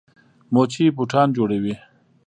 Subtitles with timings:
[0.53, 1.75] موچي بوټان جوړوي.